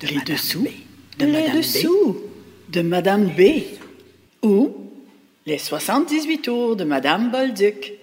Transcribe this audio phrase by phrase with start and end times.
[0.00, 0.66] de les dessous
[1.18, 2.18] de les dessous
[2.68, 3.62] de Madame B.
[4.42, 4.70] Ou
[5.46, 7.94] les 78 tours de Madame Bolduc.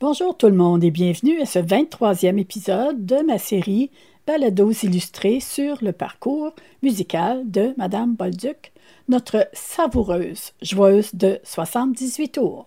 [0.00, 3.90] Bonjour tout le monde et bienvenue à ce 23e épisode de ma série
[4.30, 6.52] Balados illustrés sur le parcours
[6.84, 8.70] musical de Madame Bolduc,
[9.08, 12.66] notre savoureuse joueuse de 78 tours.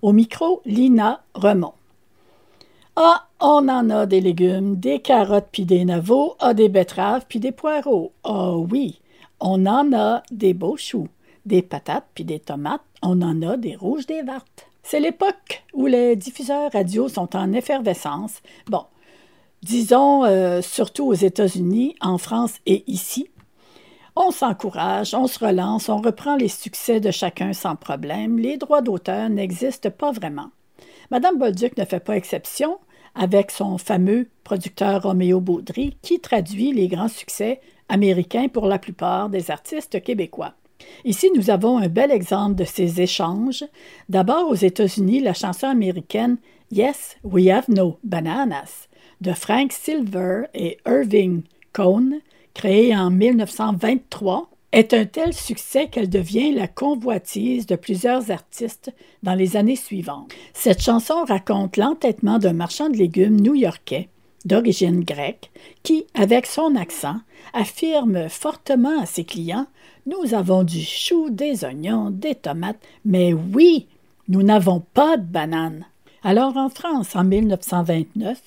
[0.00, 1.72] Au micro, Lina Remont.
[2.94, 7.40] Ah, on en a des légumes, des carottes puis des navots, ah, des betteraves puis
[7.40, 8.12] des poireaux.
[8.22, 9.00] Ah oui,
[9.40, 11.08] on en a des beaux choux,
[11.46, 14.68] des patates puis des tomates, on en a des rouges, des vertes.
[14.84, 18.40] C'est l'époque où les diffuseurs radio sont en effervescence.
[18.68, 18.84] Bon,
[19.66, 23.28] disons euh, surtout aux États-Unis, en France et ici.
[24.14, 28.38] On s'encourage, on se relance, on reprend les succès de chacun sans problème.
[28.38, 30.50] Les droits d'auteur n'existent pas vraiment.
[31.10, 32.78] Madame Bolduc ne fait pas exception
[33.14, 39.28] avec son fameux producteur Roméo Baudry qui traduit les grands succès américains pour la plupart
[39.28, 40.54] des artistes québécois.
[41.04, 43.64] Ici, nous avons un bel exemple de ces échanges.
[44.08, 46.36] D'abord, aux États-Unis, la chanson américaine
[46.70, 48.88] Yes, We Have No Bananas
[49.20, 52.20] de Frank Silver et Irving Cohn,
[52.54, 58.92] créée en 1923, est un tel succès qu'elle devient la convoitise de plusieurs artistes
[59.22, 60.32] dans les années suivantes.
[60.52, 64.08] Cette chanson raconte l'entêtement d'un marchand de légumes new-yorkais
[64.44, 65.50] d'origine grecque
[65.82, 67.16] qui, avec son accent,
[67.52, 69.66] affirme fortement à ses clients
[70.06, 73.88] nous avons du chou, des oignons, des tomates, mais oui,
[74.28, 75.84] nous n'avons pas de bananes.
[76.22, 78.40] Alors en France, en 1929,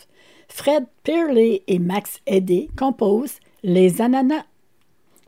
[0.49, 4.43] Fred Pearley et Max Eddy composent Les ananas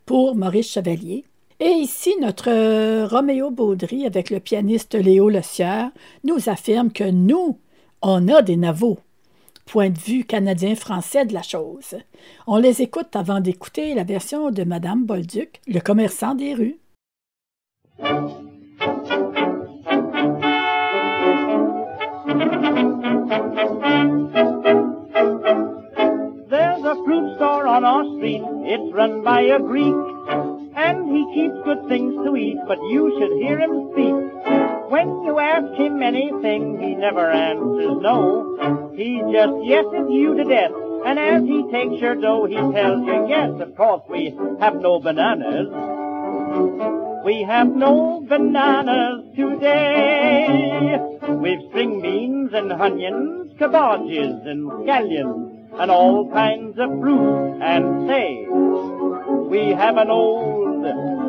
[0.05, 1.23] pour Maurice Chevalier.
[1.59, 5.91] Et ici, notre Roméo Baudry, avec le pianiste Léo Le Sieur,
[6.23, 7.59] nous affirme que nous,
[8.01, 8.99] on a des navots
[9.71, 11.95] point de vue canadien-français de la chose.
[12.45, 16.77] On les écoute avant d'écouter la version de Madame Bolduc, le commerçant des rues.
[25.21, 29.93] There's a fruit store on our street, it's run by a Greek,
[30.75, 34.15] and he keeps good things to eat, but you should hear him speak.
[34.89, 38.91] When you ask him anything, he never answers no.
[38.95, 40.71] He just yeses you to death.
[41.05, 44.99] And as he takes your dough, he tells you, yes, of course, we have no
[44.99, 45.69] bananas.
[47.23, 50.97] We have no bananas today.
[51.29, 57.59] We've string beans and onions, cabbages and scallions, and all kinds of fruit.
[57.61, 58.47] And say,
[59.53, 60.83] we have an old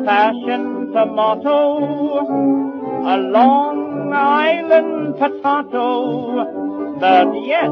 [0.05, 2.63] fashioned tomato
[3.05, 6.95] a Long Island potato.
[6.99, 7.69] But yes,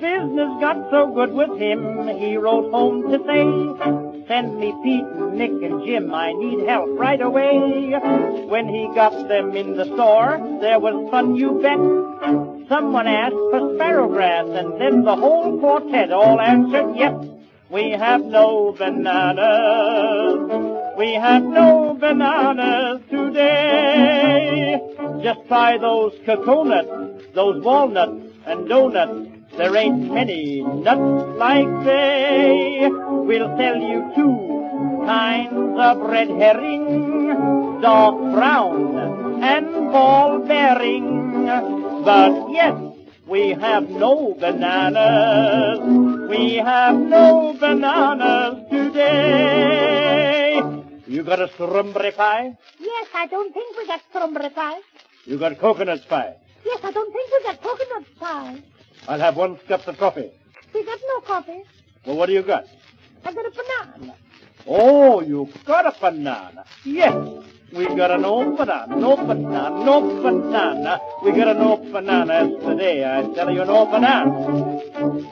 [0.00, 5.62] Business got so good with him, he wrote home to say, Send me Pete, Nick,
[5.62, 6.12] and Jim.
[6.12, 7.94] I need help right away.
[8.46, 11.78] When he got them in the store, there was fun, you bet.
[12.68, 17.14] Someone asked for sparrowgrass, and then the whole quartet all answered, yep.
[17.70, 20.38] We have no bananas.
[20.98, 24.78] We have no bananas today.
[25.22, 29.35] Just try those coconuts, those walnuts and donuts.
[29.56, 32.88] There ain't many nuts like they.
[32.90, 41.46] We'll tell you two kinds of red herring, dark brown and ball bearing.
[42.04, 42.76] But yes,
[43.26, 45.80] we have no bananas.
[46.28, 50.60] We have no bananas today.
[51.06, 52.58] You got a strawberry pie?
[52.78, 54.80] Yes, I don't think we got strawberry pie.
[55.24, 56.36] You got coconut pie?
[56.64, 58.62] Yes, I don't think we got coconut pie.
[59.08, 60.30] I'll have one cup of coffee.
[60.74, 61.62] We got no coffee.
[62.04, 62.64] Well, what do you got?
[63.24, 64.14] I got a banana.
[64.68, 66.64] Oh, you've got a banana.
[66.84, 67.14] Yes.
[67.72, 71.00] We got an old banana, no banana, no banana.
[71.22, 73.04] We got an old banana today.
[73.04, 74.80] I tell you, an no banana.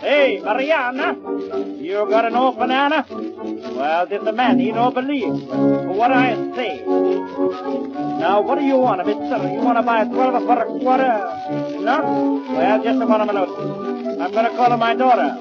[0.01, 1.17] Hey, Mariana,
[1.81, 3.07] you got an old banana?
[3.09, 6.85] Well, did the man he no believe what I say?
[6.85, 9.49] Now, what do you want, mister?
[9.49, 11.81] You want to buy 12 for a quarter?
[11.81, 12.45] No?
[12.51, 13.49] Well, just a minute.
[14.21, 15.37] I'm going to call my daughter.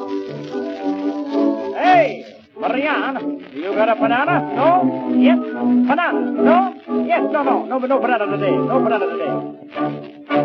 [1.75, 2.32] Hey!
[2.59, 4.39] Marianne, you got a banana?
[4.55, 5.09] No?
[5.17, 5.39] Yes?
[5.39, 6.31] Banana?
[6.31, 6.73] No?
[7.05, 7.65] Yes, no, no.
[7.65, 8.51] No, no banana today.
[8.51, 10.43] No banana today.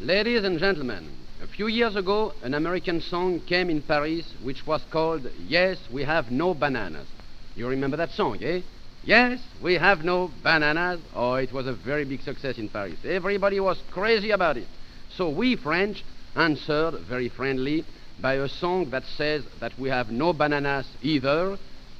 [0.00, 1.19] Ladies and gentlemen,
[1.60, 6.30] few years ago, an American song came in Paris which was called Yes, We Have
[6.30, 7.06] No Bananas.
[7.54, 8.62] You remember that song, eh?
[9.04, 11.00] Yes, we have no bananas.
[11.14, 12.96] Oh, it was a very big success in Paris.
[13.04, 14.68] Everybody was crazy about it.
[15.10, 16.02] So we French
[16.34, 17.84] answered very friendly
[18.22, 21.58] by a song that says that we have no bananas either,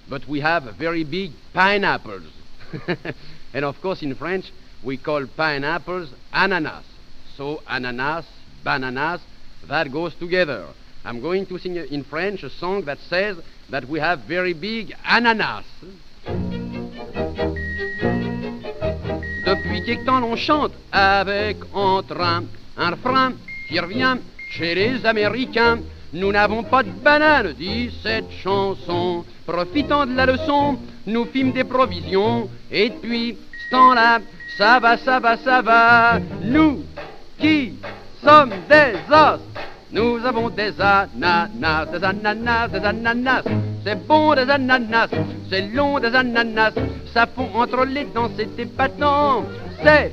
[0.09, 2.33] but we have very big pineapples.
[3.53, 4.51] and of course, in French,
[4.83, 6.87] we call pineapples ananas.
[7.37, 8.25] So ananas,
[8.65, 9.21] bananas,
[9.71, 10.67] that goes together.
[11.05, 13.37] I'm going to sing in French a song that says
[13.71, 15.65] that we have very big ananas.
[19.47, 22.45] Depuis quelque temps l'on chante avec entrain
[22.77, 23.33] un refrain
[23.69, 24.19] qui revient
[24.51, 25.79] chez les Américains.
[26.13, 29.25] Nous n'avons pas de banane, dit cette chanson.
[29.47, 32.51] Profitant de la leçon, nous fîmes des provisions.
[32.71, 34.19] Et depuis ce temps-là,
[34.59, 36.19] ça va, ça va, ça va.
[36.43, 36.85] Nous
[37.39, 37.75] qui
[38.23, 39.41] sommes des os,
[39.93, 43.43] nous avons des ananas, des ananas, des ananas.
[43.85, 45.09] C'est bon des ananas,
[45.49, 46.73] c'est long des ananas.
[47.13, 49.45] Ça fond entre les dents, c'est épatant.
[49.83, 50.13] C'est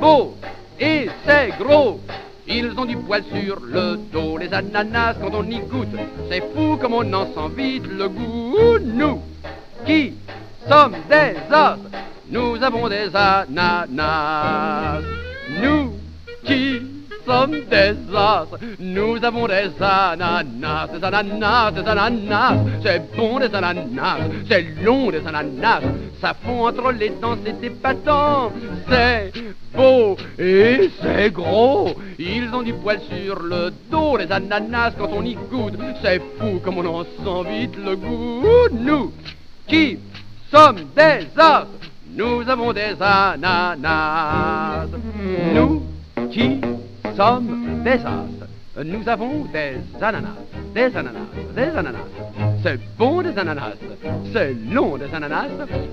[0.00, 0.36] beau
[0.80, 2.00] et c'est gros.
[2.48, 5.96] Ils ont du poil sur le dos, les ananas, quand on y goûte.
[6.28, 8.78] C'est fou comme on en sent vite le goût.
[8.82, 9.22] Nous,
[9.86, 10.14] qui
[10.68, 11.78] sommes des os,
[12.28, 15.02] nous avons des ananas.
[15.62, 15.92] Nous,
[16.44, 16.91] qui
[17.26, 18.48] sommes des os,
[18.78, 22.56] nous avons des ananas, des ananas, des ananas.
[22.82, 25.82] C'est bon des ananas, c'est long des ananas.
[26.20, 28.52] Ça fond entre les dents, c'est épatant.
[28.88, 29.32] C'est
[29.74, 31.94] beau et c'est gros.
[32.18, 35.74] Ils ont du poil sur le dos, les ananas, quand on y goûte.
[36.02, 38.44] C'est fou comme on en sent vite le goût.
[38.72, 39.12] Nous,
[39.66, 39.98] qui
[40.50, 41.66] sommes des os,
[42.14, 44.86] nous avons des ananas.
[45.54, 45.82] Nous,
[46.30, 46.60] qui
[47.16, 50.36] sommes des os, nous avons des ananas,
[50.74, 51.98] des ananas, des ananas.
[52.62, 53.76] C'est bon des ananas,
[54.32, 55.48] c'est long des ananas,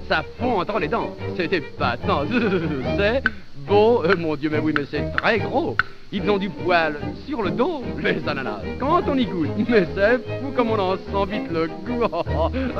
[0.08, 2.24] ça fond entre les dents, c'est épatant,
[2.98, 3.24] c'est
[3.68, 5.76] beau, euh, mon Dieu, mais oui, mais c'est très gros.
[6.12, 6.96] Ils ont du poil
[7.28, 9.50] sur le dos, les ananas, quand on y goûte.
[9.70, 12.04] Mais c'est fou comme on en sent vite le goût.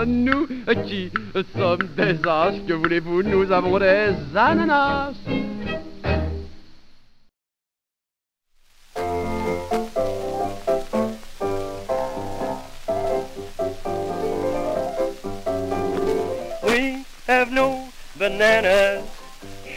[0.08, 0.48] Nous
[0.88, 1.12] qui
[1.56, 5.14] sommes des os, que voulez-vous, nous avons des ananas.
[17.30, 17.88] Have no
[18.18, 19.04] bananas,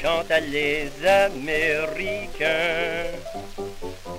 [0.00, 2.48] chantent les Américains.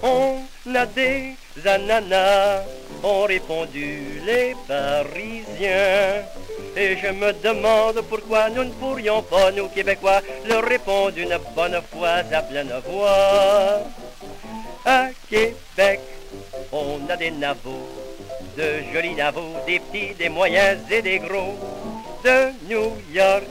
[0.04, 0.38] On
[0.76, 1.36] a des
[1.66, 2.62] ananas,
[3.04, 6.22] ont répondu les Parisiens.
[6.78, 11.82] Et je me demande pourquoi nous ne pourrions pas, nous Québécois, leur répondre une bonne
[11.92, 13.82] fois à pleine voix.
[14.86, 16.02] À Québec,
[16.72, 17.90] on a des navots,
[18.56, 21.73] de jolis navots, des petits, des moyens et des gros.
[22.24, 23.44] De New York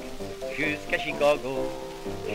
[0.56, 1.70] jusqu'à Chicago,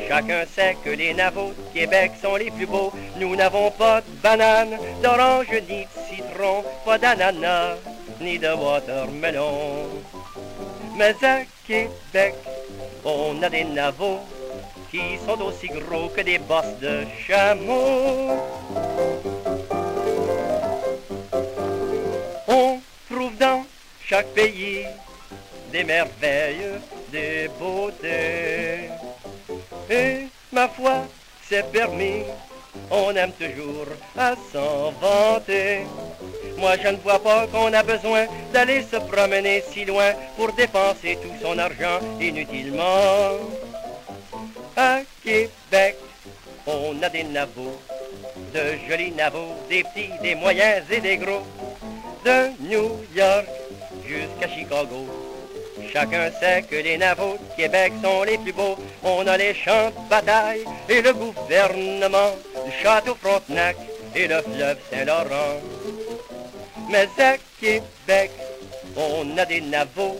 [0.07, 2.93] chacun sait que les navots de Québec sont les plus beaux.
[3.17, 7.77] Nous n'avons pas de bananes, d'orange ni de citron, pas d'ananas,
[8.21, 9.89] ni de watermelon.
[10.95, 12.35] Mais à Québec,
[13.03, 14.19] on a des navots
[14.91, 18.37] qui sont aussi gros que des bosses de chameau.
[22.47, 22.79] On
[23.09, 23.65] trouve dans
[24.05, 24.85] chaque pays
[25.71, 26.79] des merveilles,
[27.11, 28.89] des beautés.
[29.89, 31.05] Et ma foi,
[31.47, 32.23] c'est permis,
[32.91, 35.85] on aime toujours à s'en vanter.
[36.57, 41.17] Moi je ne vois pas qu'on a besoin d'aller se promener si loin pour dépenser
[41.21, 43.37] tout son argent inutilement.
[44.75, 45.97] À Québec,
[46.65, 47.79] on a des navots,
[48.53, 51.43] de jolis navots, des petits, des moyens et des gros.
[52.25, 53.47] De New York
[54.05, 55.05] jusqu'à Chicago,
[55.99, 58.77] Chacun sait que les navots de Québec sont les plus beaux.
[59.03, 63.75] On a les champs de bataille et le gouvernement du château Frontenac
[64.15, 65.59] et le fleuve Saint-Laurent.
[66.87, 68.29] Mais à Québec,
[68.95, 70.19] on a des navots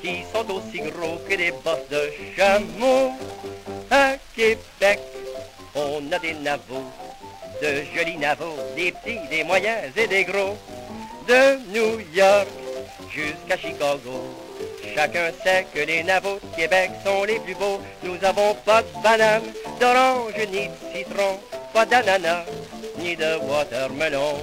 [0.00, 3.12] qui sont aussi gros que des bosses de chameau.
[3.90, 4.98] À Québec,
[5.74, 6.90] on a des navots,
[7.60, 10.56] de jolis navots, des petits, des moyens et des gros.
[11.28, 12.48] De New York
[13.14, 14.41] jusqu'à Chicago.
[14.94, 17.80] Chacun sait que les navots de Québec sont les plus beaux.
[18.02, 21.38] Nous avons pas de bananes, d'orange ni de citron,
[21.72, 22.44] pas d'ananas
[22.98, 24.36] ni de watermelon.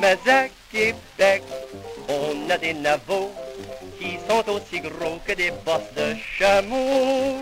[0.00, 1.42] Mais à Québec,
[2.08, 3.32] on a des navots
[3.98, 7.40] qui sont aussi gros que des bosses de chameau.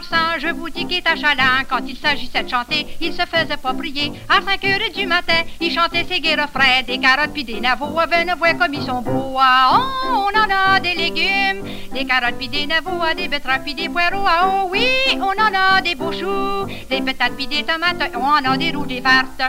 [0.00, 1.64] Enfant, je vous dis qu'il est achalant.
[1.68, 4.12] Quand il s'agissait de chanter, il se faisait pas prier.
[4.28, 7.98] À 5 heures du matin, il chantait ses gai refrains, des carottes puis des navots.
[8.10, 9.36] Venez voir comme ils sont beaux.
[9.36, 13.88] Oh, on en a des légumes, des carottes puis des navots, des betteraves puis des
[13.88, 14.26] poireaux.
[14.44, 18.10] Oh oui, on en a des beaux choux, des patates puis des tomates.
[18.14, 19.42] On en a des rouges, des vertes.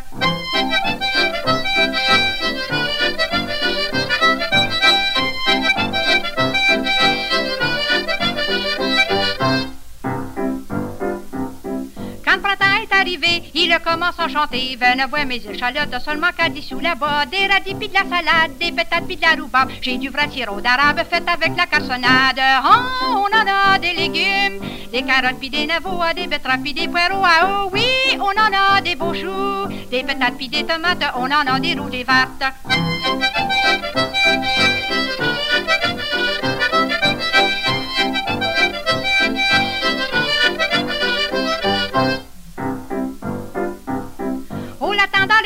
[13.53, 14.77] Il commence à chanter.
[14.79, 17.25] Venez voir mes échalotes, seulement qu'à sous là-bas.
[17.25, 19.69] Des radis pis de la salade, des patates pis de la rhubarbe.
[19.81, 22.41] J'ai du vrai sirop d'arabe fait avec la cassonade.
[22.63, 24.61] Oh, on en a des légumes,
[24.91, 27.23] des carottes pis des navots, des betteraves pis des poireaux.
[27.23, 27.85] Ah oh oui,
[28.19, 31.03] on en a des beaux choux, des patates pis des tomates.
[31.15, 32.43] On en a des rouges, des vertes.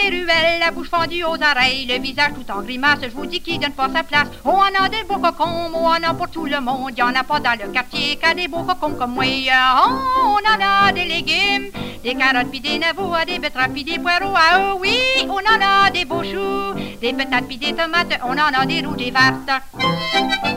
[0.01, 3.41] Les ruelles, la bouche fendue aux oreilles, le visage tout en grimace, je vous dis
[3.41, 4.27] qu'il donne pas sa place.
[4.43, 7.15] On en a des beaux cocons, on en a pour tout le monde, y en
[7.15, 9.23] a pas dans le quartier qu'à des beaux cocons comme moi.
[10.23, 11.71] On en a des légumes,
[12.03, 14.35] des carottes pis des navots, des betteraves pis des poireaux.
[14.35, 14.97] Ah oui,
[15.27, 18.81] on en a des beaux choux, des patates pis des tomates, on en a des
[18.85, 20.54] rouges, des vertes.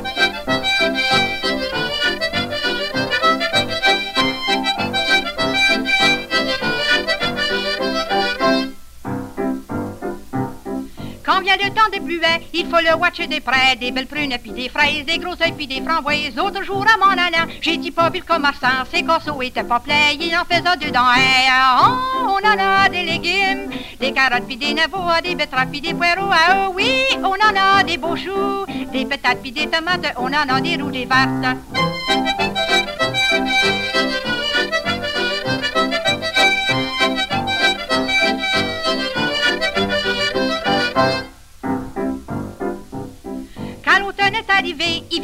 [11.63, 14.69] Le temps des pluets, il faut le watcher des près, des belles prunes puis des
[14.69, 16.35] fraises, des gros œufs puis des framboises.
[16.37, 19.81] L'autre jour à mon allant, j'ai dit pas vu le commerçant, ses corseaux étaient pas
[19.81, 21.11] pleins, il en faisait dedans.
[21.15, 21.49] Hey,
[21.83, 25.95] oh, on en a des légumes, des carottes puis des navots, des betteraves puis des
[25.95, 26.31] poireaux.
[26.33, 30.27] Ah oh, oui, on en a des beaux choux, des patates puis des tomates, on
[30.27, 31.59] en a des rouges, des vertes.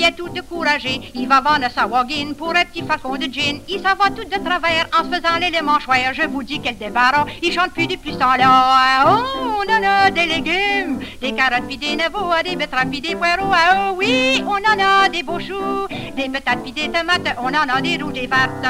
[0.05, 1.01] Vient tout découragé.
[1.15, 3.61] Il va vendre sa wagon pour un petit flacon de gin.
[3.69, 6.13] Il s'en va tout de travers en se faisant l'élément choir.
[6.13, 9.05] Je vous dis quel débarras, il chante plus depuis ce temps-là.
[9.07, 13.15] Oh, on en a des légumes, des carottes puis des navots, des betteraves puis des
[13.15, 13.53] poireaux.
[13.53, 17.37] Ah oh, oui, on en a des beaux choux, des patates puis des tomates.
[17.39, 18.67] On en a des rouges, des vertes.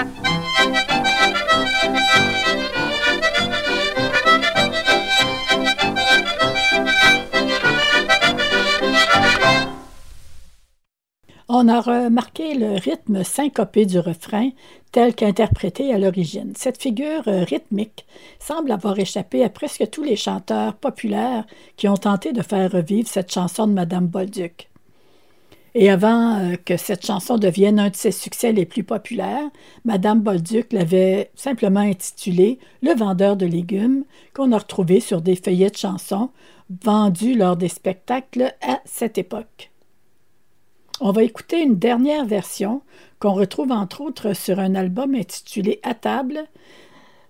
[11.57, 14.51] On a remarqué le rythme syncopé du refrain
[14.91, 16.53] tel qu'interprété à l'origine.
[16.57, 18.07] Cette figure euh, rythmique
[18.41, 21.47] semble avoir échappé à presque tous les chanteurs populaires
[21.77, 24.69] qui ont tenté de faire revivre cette chanson de Madame Bolduc.
[25.77, 29.49] Et avant euh, que cette chanson devienne un de ses succès les plus populaires,
[29.85, 34.03] Madame Bolduc l'avait simplement intitulée Le vendeur de légumes,
[34.35, 36.31] qu'on a retrouvé sur des feuillets de chansons
[36.83, 39.71] vendus lors des spectacles à cette époque.
[41.01, 42.83] On va écouter une dernière version
[43.19, 46.45] qu'on retrouve entre autres sur un album intitulé À table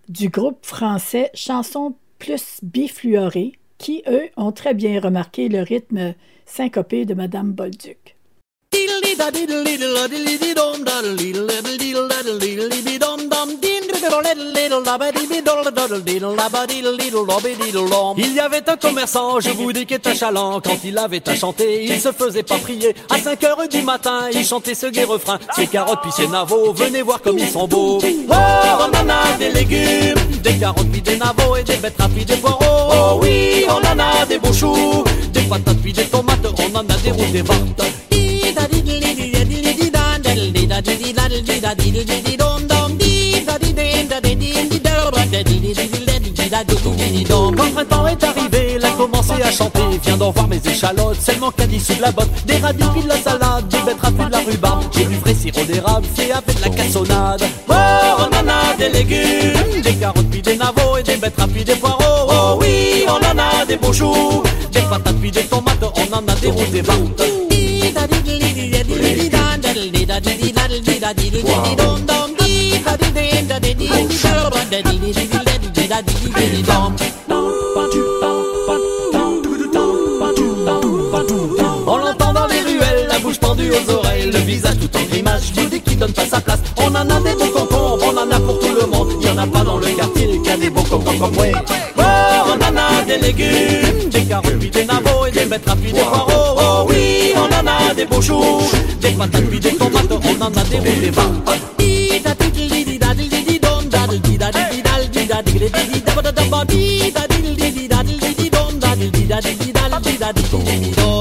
[0.09, 7.07] du groupe français Chansons plus bifluorées qui, eux, ont très bien remarqué le rythme syncopé
[7.07, 8.14] de Madame Bolduc.
[18.17, 20.61] Il y avait un commerçant, je vous dis, qui était chalant.
[20.61, 22.95] Quand il avait à chanter, il se faisait pas prier.
[23.11, 25.39] À 5 heures du matin, il chantait ce gai refrain.
[25.55, 28.01] Ses carottes puis ses navots, venez voir comme ils sont beaux.
[28.03, 32.25] Oh, on en a des légumes, des carottes puis des navots et des betteraves puis
[32.25, 32.93] des poireaux.
[32.93, 36.81] Oh oui, on en a des beaux choux, des patates puis des tomates, on en
[36.81, 37.43] a des rouges, des
[47.57, 49.81] Quand le printemps est arrivé, elle a commencé à chanter.
[50.05, 52.29] Viens d'en voir mes échalotes, seulement qu'à sous de la botte.
[52.47, 54.85] Des radis de la salade, des betteraves de la rhubarbe.
[54.97, 57.43] J'ai du vrai sirop d'érable, fait avec de la cassonade.
[57.69, 61.65] Oh, on en a des légumes, des carottes puis des navots et des betteraves puis
[61.65, 62.31] des poireaux.
[62.31, 66.29] Oh oui, on en a des beaux choux, des patates puis des tomates, on en
[66.29, 67.54] a des rouges, des.
[81.87, 85.53] On l'entend dans les ruelles, la bouche pendue aux oreilles, le visage tout en grimace,
[85.55, 86.61] je dis qu'il donne pas sa place.
[86.79, 89.37] On en a des beaux concombres, on en a pour tout le monde, y en
[89.37, 91.45] a pas dans le quartier, qu'il y a des beaux concombres comme moi.
[91.99, 92.03] Oh,
[92.49, 96.01] on en a des légumes, des carottes puis des navots et des betteraves puis des
[96.01, 96.57] poireaux.
[96.59, 98.63] Oh oui, on en a des beaux choux,
[99.03, 99.94] des patates puis des tomates,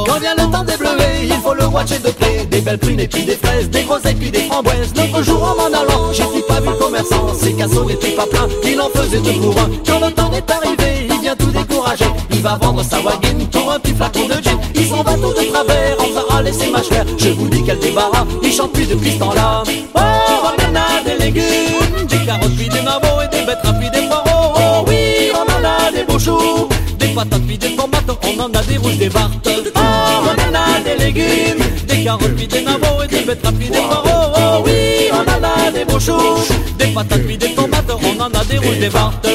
[0.05, 2.45] Quand vient le temps des bleuvets, il faut le watcher de près.
[2.45, 4.93] Des belles prunes et puis des fraises, des groseilles puis des framboises.
[4.95, 7.33] L'autre jour en m'en allant, j'ai pas vu le commerçant.
[7.33, 9.69] Ses casseaux n'étaient pas pleins, il en faisait deux pour un.
[9.85, 12.05] Quand le temps est arrivé, il vient tout décourager.
[12.31, 14.42] Il va vendre sa wagon pour un petit flacon de.
[14.83, 17.07] Il s'en va tout de travers faisant râler ses mâches vertes.
[17.17, 19.63] Je vous dis quel débarras, il chante plus depuis ce temps-là.
[19.95, 23.89] Oh, on en a des légumes, des carottes puis des navaux et des betteraves puis
[23.89, 24.53] des poireaux.
[24.57, 26.67] Oh oui, on en a des beaux choux,
[26.99, 29.31] des patates puis des tomates, on en a des rouges, des bartes.
[29.47, 33.69] Oh, on en a des légumes, des carottes puis des navaux et des betteraves puis
[33.69, 34.33] des poireaux.
[34.35, 36.43] Oh oui, on en a des beaux choux,
[36.77, 39.25] des patates puis des tomates, on en a des rouges, des bartes.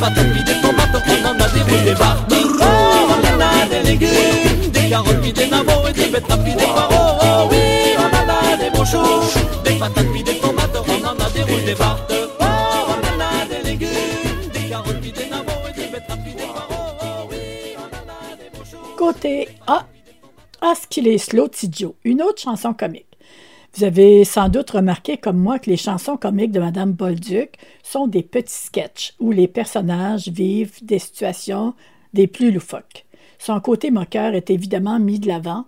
[0.00, 1.94] Des tomates, on en a des des.
[2.60, 2.64] Oh,
[3.10, 6.52] on a des légumes, des carottes des navaux et des betteraves des.
[6.56, 11.44] Oh oui, on a des choux, des patates des tomates, on en a des
[14.52, 15.30] des carottes et des.
[18.96, 19.86] Côté A,
[20.62, 20.74] Ah,
[21.48, 23.09] Tidjo, une autre chanson comique.
[23.74, 28.08] Vous avez sans doute remarqué comme moi que les chansons comiques de Madame Bolduc sont
[28.08, 31.74] des petits sketchs où les personnages vivent des situations
[32.12, 33.06] des plus loufoques.
[33.38, 35.66] Son côté moqueur est évidemment mis de l'avant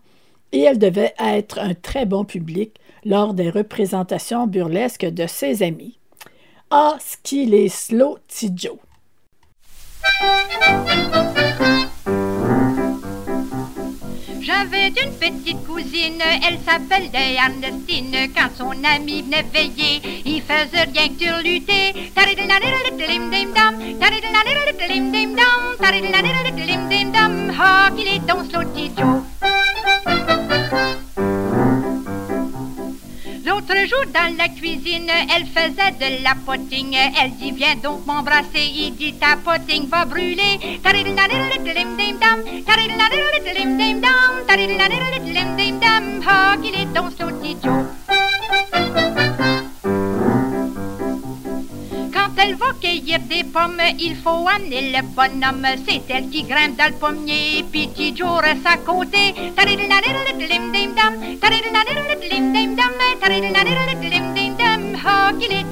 [0.50, 5.98] et elle devait être un très bon public lors des représentations burlesques de ses amis.
[6.70, 8.78] Ah, ce qu'il est slow, Tidjo.
[14.42, 18.28] J'avais une petite cousine, elle s'appelle Ernestine.
[18.34, 22.12] Quand son ami venait veiller, il faisait rien que turluter.
[27.64, 28.20] Ah, qu'il est
[28.96, 29.22] Joe.
[33.52, 36.96] L'autre jour dans la cuisine, elle faisait de la potting.
[37.20, 38.64] Elle dit viens donc m'embrasser.
[38.74, 40.58] Il dit ta potting va brûler.
[47.42, 47.56] Petit
[52.42, 55.66] elle va cueillir des pommes, il faut amener le bonhomme.
[55.86, 59.34] C'est elle qui grimpe dans le pommier, petit reste à côté.
[59.56, 61.14] Taridiladididim-dim-dam.
[65.04, 65.64] Ah, qu'il est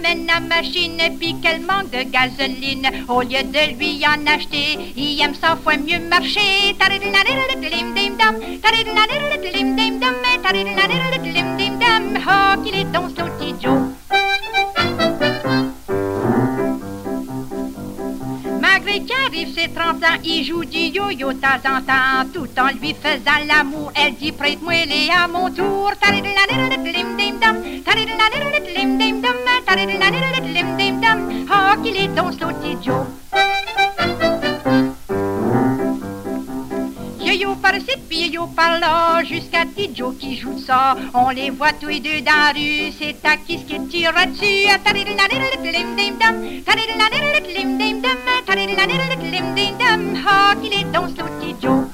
[0.00, 5.20] promène à machine puis qu'elle manque de gasoline, au lieu de lui en acheter, il
[5.20, 6.76] aime cent fois mieux marcher.
[12.32, 13.80] Ah, qu'il est donc slow, petit Joe.
[18.60, 21.48] Malgré qu'arrive ses 30 ans, il joue du yo-yo temps.
[22.32, 25.80] Tout en lui faisant l'amour, elle dit prête-moi les à mon tour.
[31.52, 33.06] Ah, qu'il est slow, petit Joe.
[37.20, 40.96] Yo-yo par-ci, yo par-là, jusqu'à Tidjo qui joue ça.
[41.14, 44.12] On les voit tous les deux dans la rue, c'est à qui ce qui tire
[44.12, 44.68] dessus.
[50.26, 51.90] Ah, qu'il est donc slow, Tidjo.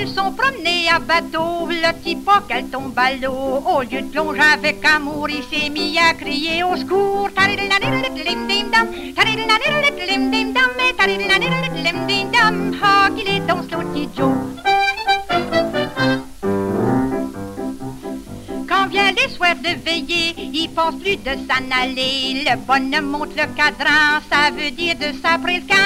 [0.00, 3.62] Ils sont promenés à bateau, le pas qu'elle tombe à l'eau.
[3.66, 7.28] Au lieu de plonger avec amour, il s'est mis à crier au secours.
[19.54, 22.44] De veiller, il pense plus de s'en aller.
[22.44, 25.78] Le bonhomme monte le cadran, ça veut dire de s'après le.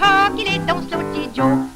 [0.00, 1.67] Ah, qu'il est slow, petit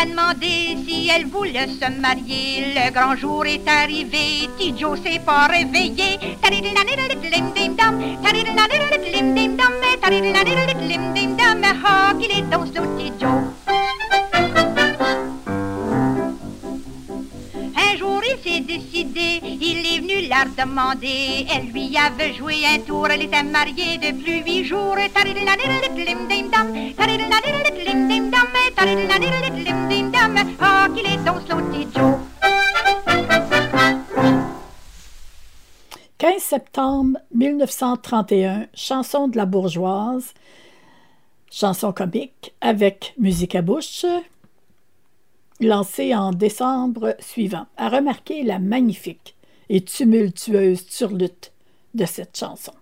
[0.00, 2.74] a demandé si elle voulait se marier.
[2.74, 6.18] Le grand jour est arrivé, Tidjo s'est pas réveillé.
[18.78, 21.46] Décidé, il est venu la demander.
[21.52, 24.96] Elle lui avait joué un tour, elle était mariée depuis huit jours.
[30.62, 31.18] Oh, qu'il est
[31.94, 32.14] Joe.
[36.18, 40.34] 15 septembre 1931, chanson de la bourgeoise,
[41.50, 44.04] chanson comique avec musique à bouche,
[45.60, 49.36] lancée en décembre suivant, a remarqué la magnifique
[49.68, 51.52] et tumultueuse turlute
[51.94, 52.72] de cette chanson.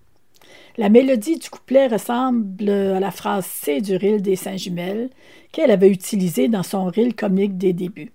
[0.76, 5.10] La mélodie du couplet ressemble à la phrase C du reel des Saint-Jumelles
[5.50, 8.12] qu'elle avait utilisée dans son reel comique des débuts.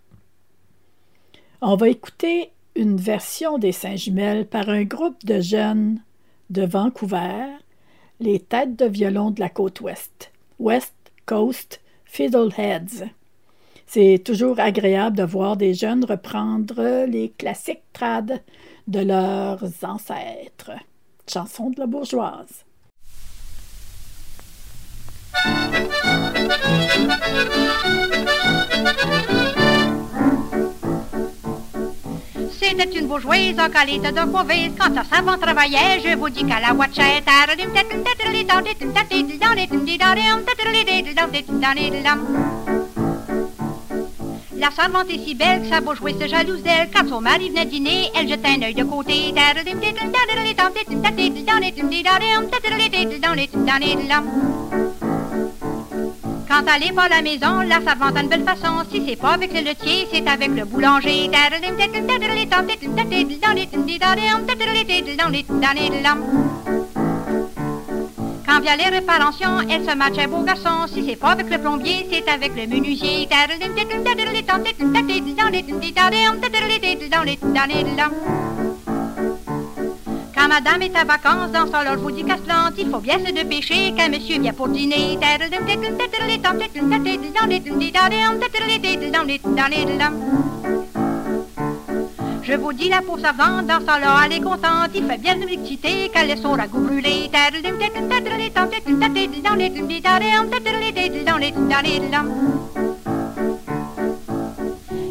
[1.62, 6.02] On va écouter une version des Saint-Jumelles par un groupe de jeunes
[6.49, 7.47] de Vancouver,
[8.19, 10.93] les têtes de violon de la côte ouest, West
[11.26, 13.10] Coast Fiddleheads.
[13.86, 18.41] C'est toujours agréable de voir des jeunes reprendre les classiques trad
[18.88, 20.72] de leurs ancêtres.
[21.32, 22.65] Chanson de la bourgeoise.
[32.52, 34.72] C'était une bourgeoise en qualité de mauvaise.
[34.80, 36.74] Quand sa savant travaillait, je vous dis qu'à la.
[44.63, 46.89] La servante est si belle que sa bourgeoise se jalouse d'elle.
[46.89, 49.34] Quand son mari venait dîner, elle jetait un œil de côté.
[56.47, 58.86] Quand elle est pas à la maison, la servante a une belle façon.
[58.89, 61.30] Si c'est pas avec le laitier, c'est avec le boulanger.
[68.46, 70.88] Quand vient les réparations, elle se matche un beau garçon.
[70.88, 73.28] Si c'est pas avec le plombier, c'est avec le menuisier.
[80.36, 84.10] Quand madame est à vacances dans son loge casse-lente, il faut bien se dépêcher quand
[84.10, 85.18] monsieur vient pour dîner.
[92.46, 95.36] Je vous dis la pauvre savante dans son loge, elle est contente, il fait bien
[95.36, 97.30] nous exciter qu'elle laisse son ragoût brûlé.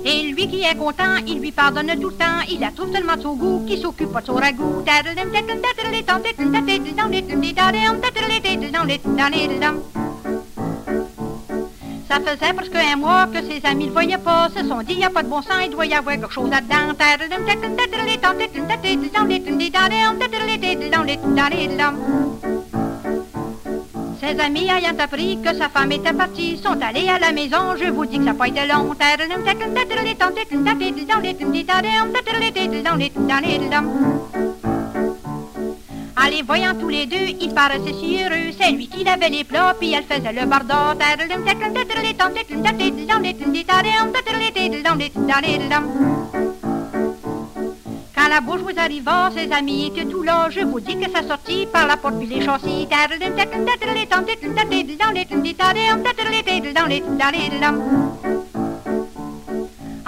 [0.05, 2.41] Et lui qui est content, il lui pardonne tout le temps.
[2.51, 4.85] Il la trouve tellement de son goût qu'il s'occupe pas de son ragoût.
[12.13, 14.51] Ça faisait presque un mois que ses amis le voyaient pas.
[14.55, 16.51] Se sont dit, y a pas de bon sens, il doit y avoir quelque chose
[16.51, 16.93] là-dedans.
[24.21, 27.89] Ses amis ayant appris que sa femme était partie sont allés à la maison, je
[27.91, 28.95] vous dis que ça n'a pas été long.
[36.17, 38.53] Allez, voyant tous les deux, ils paraissaient si heureux.
[38.59, 40.99] C'est lui qui lavait les plats, puis elle faisait le bardot.
[48.15, 50.49] Quand la bourgeoise arriva, ses amis étaient tout là.
[50.51, 52.87] Je vous dis que ça sortit par la porte puis les châssis.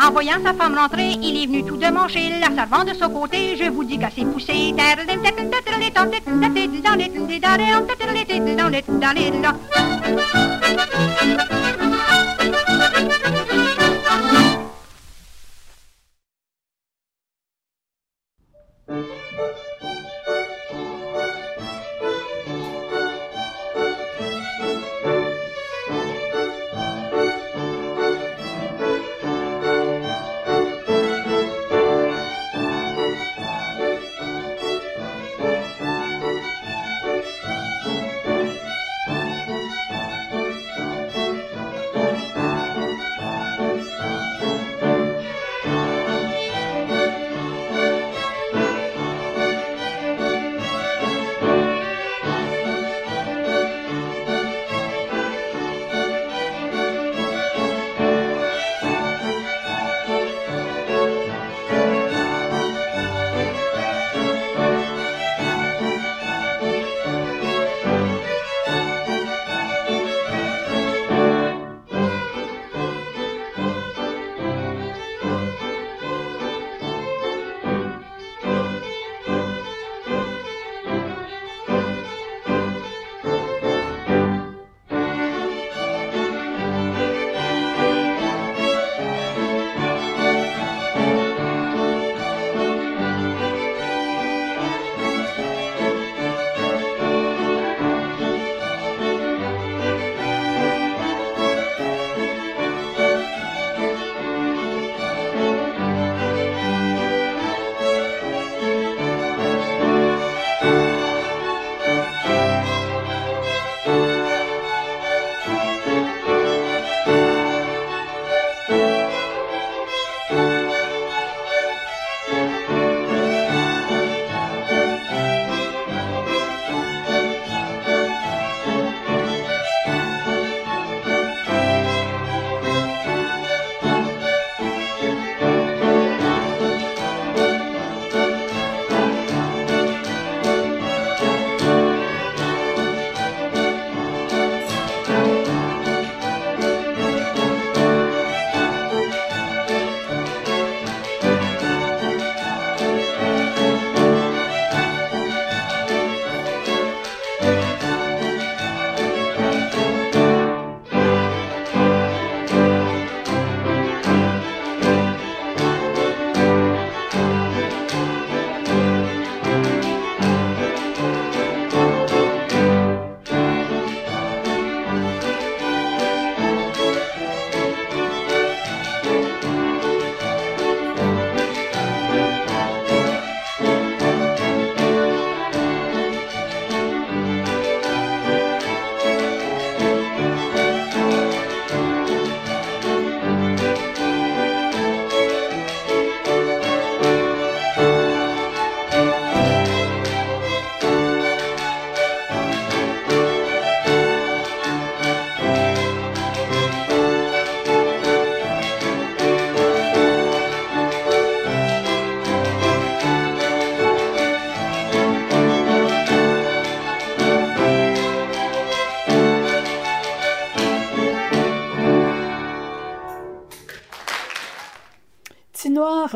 [0.07, 2.29] En voyant sa femme rentrer, il est venu tout de manger.
[2.39, 4.75] La servante de son côté, je vous dis qu'à ses poussées.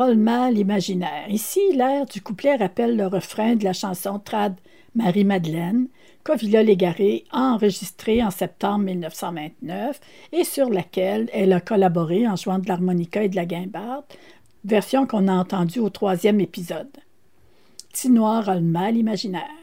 [0.07, 0.55] Le mal.
[1.29, 4.55] Ici, l'air du couplet rappelle le refrain de la chanson trad
[4.95, 5.87] Marie-Madeleine
[6.23, 9.99] qu'Ovila Légaré a enregistrée en septembre 1929
[10.31, 14.05] et sur laquelle elle a collaboré en jouant de l'harmonica et de la guimbarde,
[14.63, 16.87] version qu'on a entendue au troisième épisode.
[17.91, 19.58] Tinoir a mal imaginaire.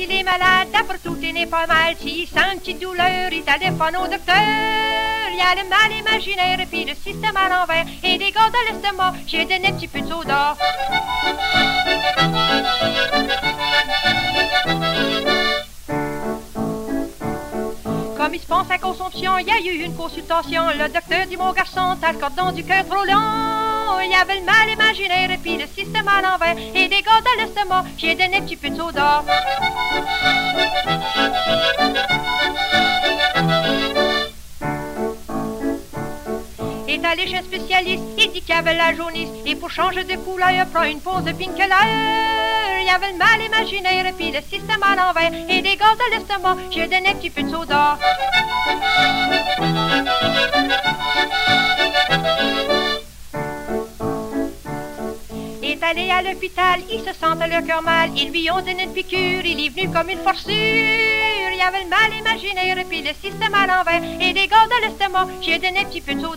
[0.00, 1.94] Qu'il est malade, d'après tout il n'est pas mal.
[2.00, 4.34] S'il sent une petite douleur, il téléphone au docteur.
[5.32, 7.84] Il y a le mal imaginaire, puis le système à l'envers.
[8.02, 10.56] Et des gars de l'estomac, j'ai donné un petit peu de soda.
[18.16, 20.62] Comme il se pense à consomption, il y a eu une consultation.
[20.78, 23.04] Le docteur dit mon garçon, t'as le cordon du cœur trop.
[24.02, 26.56] Il y avait le mal imaginaire, puis le système à l'envers.
[26.74, 29.24] Et des gars de l'estomac, j'ai donné petit peu soda.
[37.00, 40.04] est allé chez un spécialiste, il dit qu'il y avait la jaunisse, et pour changer
[40.04, 41.74] de couleur, il prend une pause de Pinkeler.
[42.80, 45.96] Il y avait le mal imaginaire, et puis le système à l'envers, et des gaz
[45.96, 47.98] de l'estomac, j'ai donné un petit peu de soda.
[55.80, 58.92] Est allé à l'hôpital, il se sentait le cœur mal, ils lui ont donné une
[58.92, 60.50] piqûre, il est venu comme une forçure.
[60.52, 65.28] Il avait le mal imaginaire, puis le système à l'envers, et des gaz de l'estomac,
[65.42, 66.36] j'ai donné un petit peu de au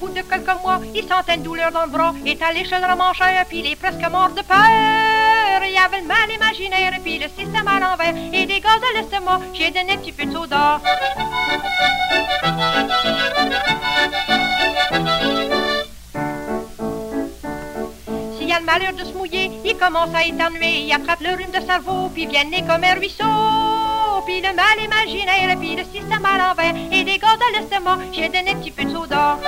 [0.00, 3.44] bout de quelques mois, il sentait une douleur dans le bras, est allé chez le
[3.48, 5.62] puis il est presque mort de peur.
[5.62, 8.98] Il avait le mal imaginaire, et puis le système à l'envers, et des gaz de
[8.98, 10.80] l'estomac, j'ai donné un petit peu de soda.
[18.36, 21.52] S'il a le malheur de se mouiller, il commence à éternuer, il attrape le rhume
[21.52, 23.59] de cerveau, puis vient nez comme un ruisseau.
[24.26, 28.50] Puis le mal imaginaire, puis le système à l'envers, et des de l'estomac, j'ai donné
[28.50, 29.38] un petit peu de soda.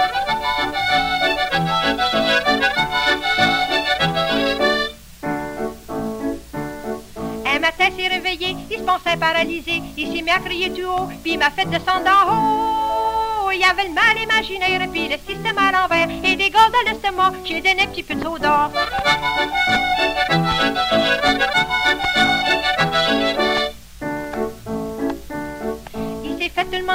[7.47, 11.09] Un matin s'est réveillé, il se pensait paralysé, il s'est mis à crier tout haut,
[11.23, 13.51] puis il m'a fait descendre en haut.
[13.53, 16.91] Il y avait le mal imaginaire, puis le système à l'envers, et des gaz de
[16.91, 18.71] l'estomac, j'ai donné un petit peu de soda.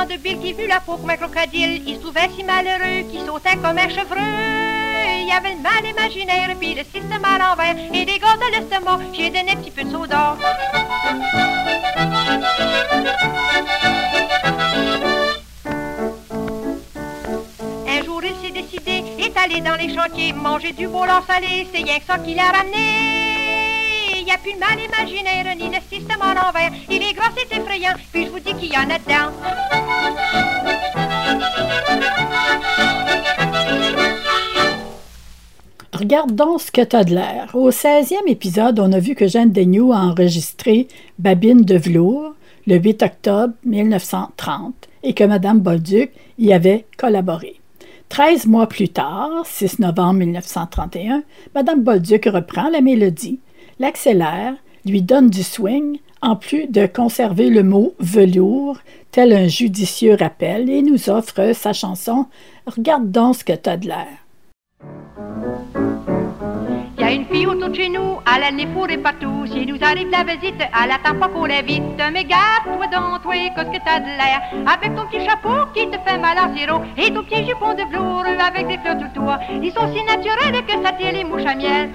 [0.06, 1.82] De billes qu'il vu la peau comme un crocodile.
[1.88, 4.18] Il se trouvait si malheureux qu'il sautait comme un chevreux.
[5.20, 8.52] Il y avait le mal imaginaire, puis le système à l'envers, et des gaz de
[8.52, 10.38] l'estomac, j'ai donné un petit peu de soda.
[17.88, 21.84] Un jour, il s'est décidé, est allé dans les chantiers, manger du bouillon salé, c'est
[21.84, 23.17] rien que ça qu'il a ramené.
[24.28, 26.74] N'y a plus de mal imaginaire, ni le système à l'envers.
[26.90, 29.32] Il est gras, c'est effrayant, puis je vous dis qu'il y en a dedans.
[35.94, 37.52] Regarde donc ce que t'as de l'air.
[37.54, 42.36] Au 16e épisode, on a vu que Jeanne Daigneault a enregistré Babine de velours
[42.66, 47.62] le 8 octobre 1930 et que Madame Bolduc y avait collaboré.
[48.10, 51.24] Treize mois plus tard, 6 novembre 1931,
[51.56, 53.40] Madame Bolduc reprend la mélodie,
[53.80, 54.54] l'accélère,
[54.86, 58.80] lui donne du swing, en plus de conserver le mot velours,
[59.12, 62.26] tel un judicieux rappel, et nous offre sa chanson
[62.66, 64.08] Regarde donc ce que t'as de l'air.
[66.98, 69.46] Il y a une fille autour de chez nous, elle a le nez fourré partout.
[69.46, 71.84] Si nous arrive la visite, elle attend pas qu'on l'invite.
[72.12, 74.42] Mais garde-toi donc, toi, qu'est-ce que t'as de l'air?
[74.66, 76.82] Avec ton petit chapeau qui te fait mal en zéro.
[76.98, 79.40] Et ton petit jupon de velours avec des fleurs tout toi.
[79.62, 81.90] Ils sont si naturels que ça tire les mouches à miel.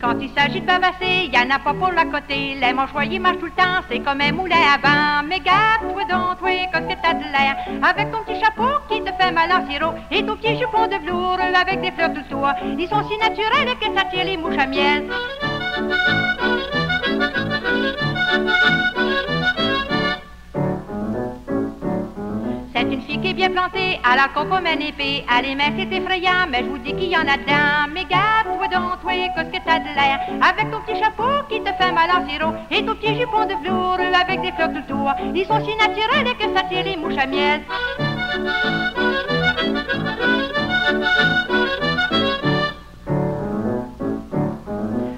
[0.00, 2.56] Quand il s'agit de bavasser, y en a pas pour la côté.
[2.60, 5.26] Les manchoyers marchent tout le temps, c'est comme un moulin à vent.
[5.28, 7.56] Mais garde-toi donc, toi, qu'est-ce que t'as de l'air?
[7.82, 9.94] Avec ton petit chapeau qui te fait mal en sirop.
[10.10, 12.54] Et ton petit jupon de velours avec des fleurs tout toi.
[12.78, 15.08] Ils sont si naturels que ça tire les mouches à miel.
[23.20, 25.24] Qui est bien plantée, à la comme un épée.
[25.28, 27.92] À les mains, c'est effrayant, mais je vous dis qu'il y en a dedans.
[27.92, 30.20] Mais garde-toi donc, toi, qu'est-ce que t'as de l'air?
[30.40, 32.54] Avec ton petit chapeau qui te fait mal en sirop.
[32.70, 35.12] Et ton petit jupon de velours avec des fleurs tout tour.
[35.34, 37.60] Ils sont si naturels que ça tire les mouches à miel.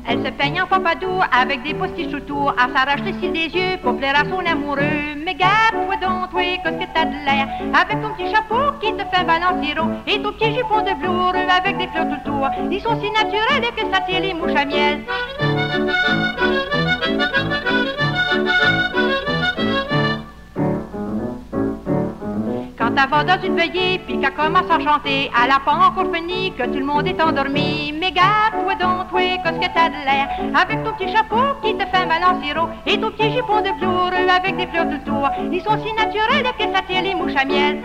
[0.08, 3.96] Elle se peignant papadou avec des postiches autour, à s'arracher les cils des yeux pour
[3.96, 5.11] plaire à son amoureux.
[5.38, 9.24] Garde-toi donc, toi, qu'est-ce que t'as de l'air, avec ton petit chapeau qui te fait
[9.24, 12.48] balancer haut, et ton petit jupon de velours avec des fleurs tout autour.
[12.70, 15.04] Ils sont si naturels que ça tire les mouches à miel.
[22.94, 26.14] Quand elle va dans une veillée, puis qu'elle commence à chanter, elle a pas encore
[26.14, 27.94] fini, que tout le monde est endormi.
[27.98, 31.86] Mais garde-toi donc, toi, qu'est-ce que t'as de l'air, avec ton petit chapeau qui te
[31.86, 35.30] fait mal en sirop, et ton petit jupon de velours avec des fleurs tout autour.
[35.50, 37.82] Ils sont si naturels que ça tire les mouches à miel.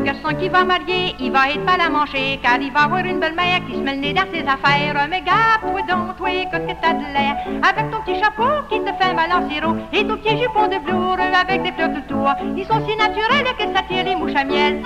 [0.00, 3.04] Le garçon qui va marier, il va être mal à manger, car il va avoir
[3.04, 5.06] une belle-mère qui se met le nez dans ses affaires.
[5.10, 8.90] Mais garde-toi donc, toi, qu'est-ce que t'as de l'air, avec ton petit chapeau qui te
[8.94, 12.32] fait mal en sirop, et ton petit jupon de velours avec des fleurs tout autour.
[12.56, 14.82] Ils sont si naturels que ça tire les mouches à miel.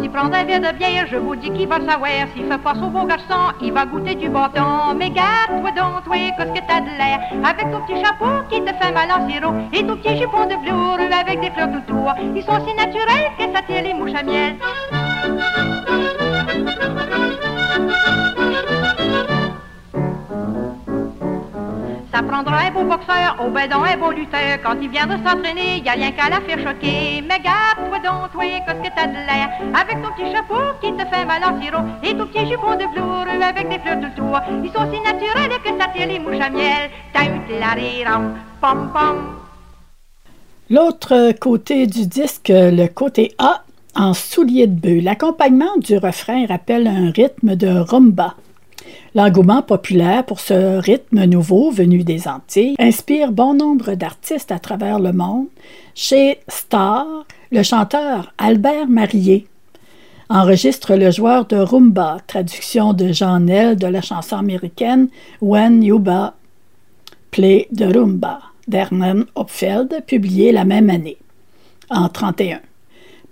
[0.00, 2.08] Quand il prend un verre de bière, je vous dis qu'il va savoir.
[2.34, 4.94] S'il fait pas son beau garçon, il va goûter du bâton.
[4.96, 8.72] Mais garde-toi donc, toi, qu'est-ce que t'as de l'air, avec ton petit chapeau qui te
[8.72, 12.14] fait mal en sirop, et ton petit jupon de velours avec des fleurs tout autour.
[12.34, 14.56] Ils sont si naturels que ça tire les mouches à miel.
[22.20, 24.58] Ça un beau boxeur, au bedon un beau lutteur.
[24.62, 27.24] Quand il vient de s'entraîner, y a rien qu'à la faire choquer.
[27.26, 31.04] Mais garde-toi donc, toi, qu'est-ce que t'as de l'air, avec ton petit chapeau qui te
[31.08, 34.38] fait mal en sirop, et ton petit jupon de velours avec des fleurs tout autour.
[34.62, 36.90] Ils sont si naturels que ça tire les mouches à miel.
[37.14, 38.20] T'as eu de la rire,
[38.60, 39.16] pom pom.
[40.68, 43.62] L'autre côté du disque, le côté A,
[43.96, 45.02] en soulier de bœuf.
[45.02, 48.34] L'accompagnement du refrain rappelle un rythme de rumba.
[49.14, 54.98] L'engouement populaire pour ce rythme nouveau venu des Antilles inspire bon nombre d'artistes à travers
[54.98, 55.46] le monde.
[55.94, 57.06] Chez Star,
[57.50, 59.46] le chanteur Albert Marié
[60.28, 65.08] enregistre le joueur de rumba, traduction de Jean Nel de la chanson américaine
[65.40, 66.34] When Yuba
[67.32, 71.18] Play the Rumba d'Herman Hopfeld, publié la même année,
[71.90, 72.60] en 31.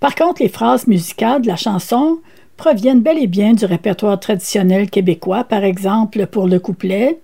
[0.01, 2.19] Par contre, les phrases musicales de la chanson
[2.59, 7.19] proviennent bel et bien du répertoire traditionnel québécois, par exemple pour le couplet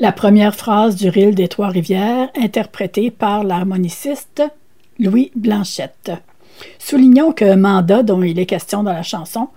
[0.00, 4.42] la première phrase du ril des Trois-Rivières, interprétée par l'harmoniciste
[4.98, 6.12] Louis Blanchette.
[6.78, 9.48] Soulignons que Manda, dont il est question dans la chanson,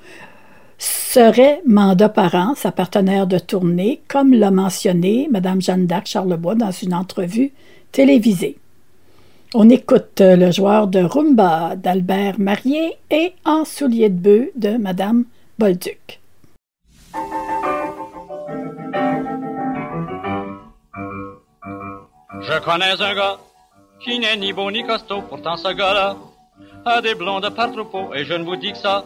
[0.77, 6.71] serait Manda Parent, sa partenaire de tournée, comme l'a mentionné Mme Jeanne d'Arc Charlebois dans
[6.71, 7.51] une entrevue
[7.91, 8.57] télévisée.
[9.53, 15.25] On écoute le joueur de rumba d'Albert Marié et En soulier de bœuf de Madame
[15.59, 16.21] Bolduc.
[22.39, 23.39] Je connais un gars
[23.99, 26.15] qui n'est ni beau ni costaud, pourtant ce gars-là
[26.85, 29.03] a des blondes par troupeau, et je ne vous dis que ça.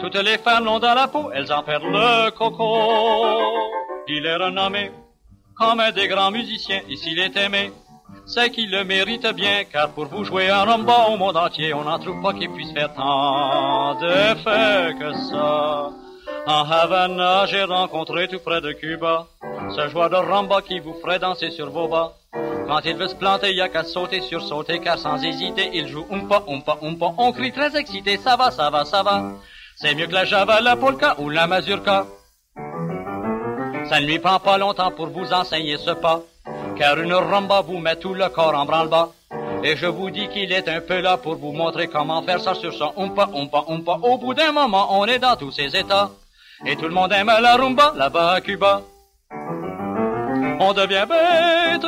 [0.00, 2.80] Toutes les femmes l'ont dans la peau, elles en perdent le coco.
[4.08, 4.90] Il est renommé
[5.56, 7.70] comme un des grands musiciens, et s'il est aimé,
[8.26, 11.84] c'est qu'il le mérite bien, car pour vous jouer un rumba au monde entier, on
[11.84, 15.90] n'en trouve pas qui puisse faire tant d'effets que ça.
[16.46, 19.26] En Havana, j'ai rencontré tout près de Cuba
[19.74, 22.12] ce joueur de rumba qui vous ferait danser sur vos bas.
[22.66, 25.86] Quand il veut se planter, y a qu'à sauter sur sauter, car sans hésiter, il
[25.88, 27.12] joue umpa, umpa, umpa.
[27.18, 29.22] On crie très excité, ça va, ça va, ça va.
[29.76, 32.06] C'est mieux que la java, la polka ou la mazurka.
[33.88, 36.22] Ça ne lui prend pas longtemps pour vous enseigner ce pas,
[36.76, 39.10] car une rumba vous met tout le corps en branle-bas.
[39.62, 42.54] Et je vous dis qu'il est un peu là pour vous montrer comment faire ça
[42.54, 43.98] sur son umpa, umpa, umpa.
[44.02, 46.10] Au bout d'un moment, on est dans tous ces états.
[46.66, 48.82] Et tout le monde aime la rumba là-bas à Cuba.
[50.60, 51.86] On devient bête,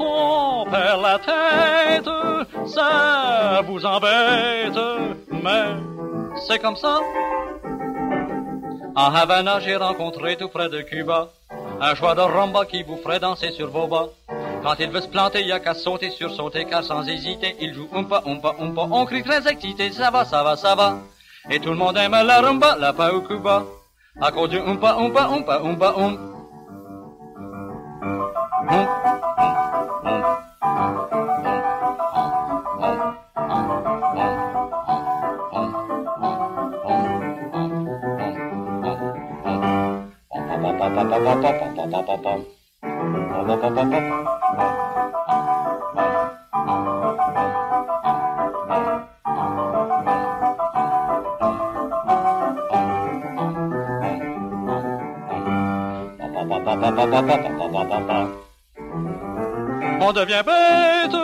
[0.00, 2.10] on perd la tête,
[2.66, 4.78] ça vous embête,
[5.30, 5.66] mais
[6.46, 6.98] c'est comme ça.
[8.96, 11.28] En Havana, j'ai rencontré tout près de Cuba
[11.82, 14.06] un joueur de rumba qui vous ferait danser sur vos bas.
[14.62, 17.56] Quand il veut se planter, il y a qu'à sauter sur sauter, car sans hésiter,
[17.60, 18.82] il joue umpa, umpa, umpa.
[18.92, 20.98] On crie très excité, ça va, ça va, ça va.
[21.50, 23.64] Et tout le monde aime la rumba, là-bas au Cuba.
[24.20, 26.28] À cause du umpa, umpa, umpa, umpa, um.
[28.70, 28.86] Um,
[60.00, 61.16] On devient bête,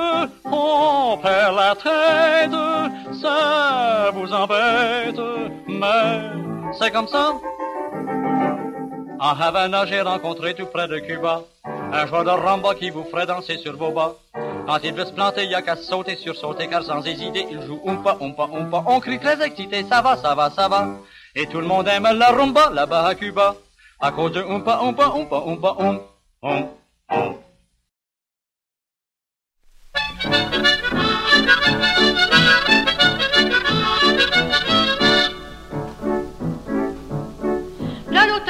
[0.45, 2.57] on perd la tête,
[3.20, 5.20] ça vous embête,
[5.68, 7.33] mais c'est comme ça.
[9.21, 11.43] En Havana, j'ai rencontré tout près de Cuba
[11.93, 14.14] un joueur de rumba qui vous ferait danser sur vos bas.
[14.66, 17.62] Quand il veut se planter, y a qu'à sauter sur sauter, car sans hésiter, il
[17.62, 18.85] joue umpa, umpa, umpa.
[18.87, 20.89] On crie très excité, ça va, ça va, ça va.
[21.35, 23.57] Et tout le monde aime la rumba là-bas à Cuba.
[24.01, 26.01] À cause de umpa, umpa, umpa, umpa, um,
[26.43, 26.69] um,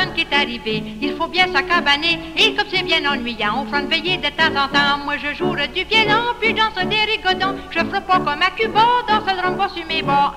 [0.07, 2.19] qui est arrivé, il faut bien s'accabaner.
[2.37, 4.99] Et comme c'est bien ennuyant, on fera une veillée de temps en temps.
[5.05, 7.57] Moi, je jouerai du violon, puis danse des rigodons.
[7.71, 10.37] Je ferai pas comme à Cuba, danse le rumba sur mes bords.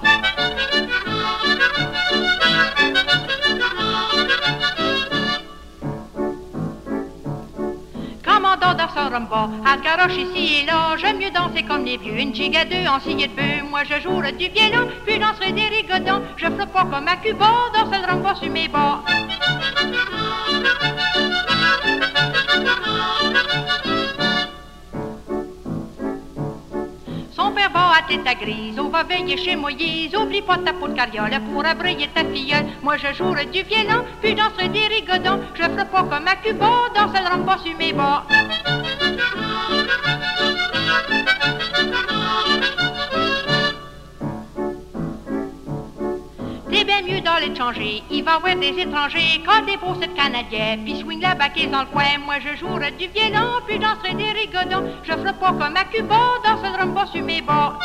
[8.61, 12.33] Dans son rumba, à garoche ici et là, j'aime mieux danser comme les vieux, une
[12.33, 13.63] giga deux en scié de bœuf.
[13.67, 16.21] Moi je jouerai du violon, puis danserai des rigodons.
[16.37, 19.03] Je ferai pas comme à Cuba, danse le rumba sur mes bords.
[27.73, 30.15] Va à tête grise, on va veiller chez Moïse.
[30.15, 32.65] Oublie pas ta peau de carriole pour abrayer ta filleule.
[32.81, 35.39] Moi je jouerai du violon, puis danserai des rigodons.
[35.55, 38.25] Je ferai pas comme à Cuba, danse le rumba sur mes bords.
[46.81, 50.79] T'es bien mieux dans l'étranger, il va voir des étrangers Quand des beaux cette canadien,
[50.83, 52.17] puis swing la baquette dans le coin.
[52.25, 54.91] Moi je jouerai du violon, puis danserai des rigodons.
[55.03, 57.77] Je ferai pas comme à Cuba, danse le rumba sur mes bords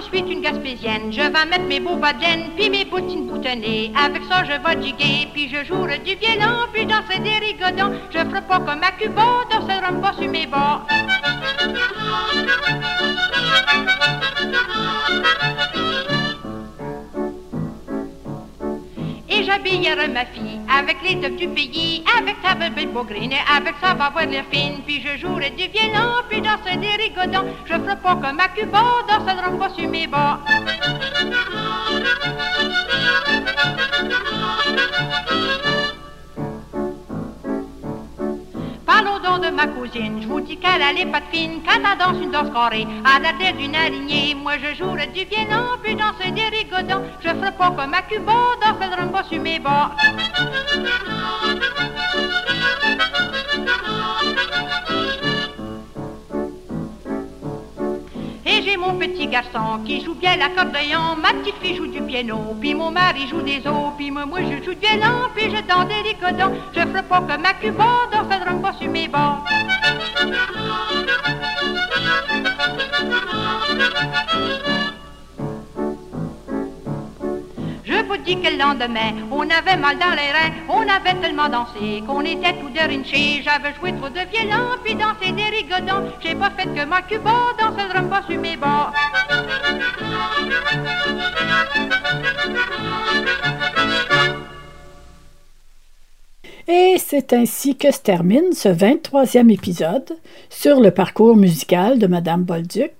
[0.00, 2.12] je suis une gaspésienne, je vais mettre mes beaux bas
[2.56, 3.92] puis mes bottines boutonnées.
[3.96, 7.98] Avec ça, je vais jiguer, puis je jouerai du violon, puis danserai des rigodons.
[8.10, 10.86] Je ferai pas comme à Cuba, danser le rumba sur mes bords.
[19.50, 24.12] J'habillerai ma fille avec les tops du pays, avec sa belle paugrine, avec sa va
[24.24, 24.82] l'air fine.
[24.86, 27.46] Puis je jouerai du violon, puis danserai des rigodons.
[27.64, 30.40] Je ferai pas comme à Cuba, danser le rumba sur mes bords.
[39.02, 41.98] Parlons donc de ma cousine, je vous dis qu'elle a les pattes fines Quand elle
[41.98, 45.96] danse une danse carrée, à la tête d'une alignée Moi je jouerai du violon, puis
[45.96, 47.02] danser des rigodons.
[47.24, 49.96] Je ferai pas comme à Cuba, danser le rumba sur mes bords
[58.52, 62.56] Et j'ai mon petit garçon qui joue bien l'accordéon, ma petite fille joue du piano,
[62.60, 65.86] puis mon mari joue des os, puis moi, je joue du violon, puis je danse
[65.86, 66.56] des ricodons.
[66.74, 69.44] Je ferai pas comme à Cuba, dans ce drum pas sur mes bords.
[77.90, 81.48] Je vous dis que le lendemain, on avait mal dans les reins, on avait tellement
[81.48, 83.42] dansé qu'on était tout dérinchés.
[83.42, 86.08] J'avais joué trop de violon, puis dansé des rigodons.
[86.22, 88.92] J'ai pas fait que ma Cuba, danser le rumba sur mes bords.
[96.68, 100.16] Et c'est ainsi que se termine ce 23e épisode
[100.48, 102.92] sur le parcours musical de Madame Bolduc.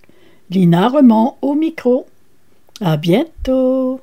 [0.51, 2.07] Lina Remont au micro.
[2.80, 4.01] À bientôt!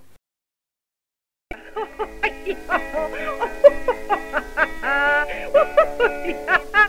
[5.99, 6.05] Ha
[6.73, 6.87] ha